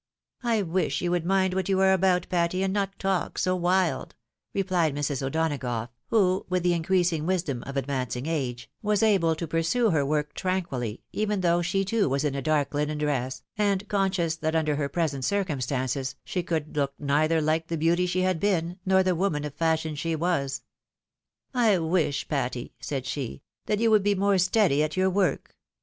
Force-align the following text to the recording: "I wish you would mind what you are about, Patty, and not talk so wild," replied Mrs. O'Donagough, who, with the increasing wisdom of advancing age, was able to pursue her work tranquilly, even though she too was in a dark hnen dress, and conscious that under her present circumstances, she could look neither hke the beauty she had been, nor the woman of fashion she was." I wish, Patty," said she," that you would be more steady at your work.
"I 0.41 0.63
wish 0.63 1.01
you 1.01 1.11
would 1.11 1.27
mind 1.27 1.53
what 1.53 1.69
you 1.69 1.79
are 1.79 1.93
about, 1.93 2.25
Patty, 2.27 2.63
and 2.63 2.73
not 2.73 2.97
talk 2.97 3.37
so 3.37 3.55
wild," 3.55 4.15
replied 4.51 4.95
Mrs. 4.95 5.21
O'Donagough, 5.21 5.89
who, 6.07 6.43
with 6.49 6.63
the 6.63 6.73
increasing 6.73 7.27
wisdom 7.27 7.61
of 7.67 7.77
advancing 7.77 8.25
age, 8.25 8.67
was 8.81 9.03
able 9.03 9.35
to 9.35 9.45
pursue 9.47 9.91
her 9.91 10.03
work 10.03 10.33
tranquilly, 10.33 11.03
even 11.11 11.41
though 11.41 11.61
she 11.61 11.85
too 11.85 12.09
was 12.09 12.23
in 12.23 12.33
a 12.33 12.41
dark 12.41 12.71
hnen 12.71 12.97
dress, 12.97 13.43
and 13.59 13.87
conscious 13.89 14.35
that 14.37 14.55
under 14.55 14.75
her 14.75 14.89
present 14.89 15.23
circumstances, 15.23 16.15
she 16.25 16.41
could 16.41 16.75
look 16.75 16.95
neither 16.97 17.39
hke 17.39 17.67
the 17.67 17.77
beauty 17.77 18.07
she 18.07 18.21
had 18.21 18.39
been, 18.39 18.79
nor 18.83 19.03
the 19.03 19.13
woman 19.13 19.43
of 19.45 19.53
fashion 19.53 19.93
she 19.93 20.15
was." 20.15 20.63
I 21.53 21.77
wish, 21.77 22.27
Patty," 22.27 22.73
said 22.79 23.05
she," 23.05 23.43
that 23.67 23.77
you 23.77 23.91
would 23.91 24.01
be 24.01 24.15
more 24.15 24.39
steady 24.39 24.81
at 24.81 24.97
your 24.97 25.11
work. 25.11 25.55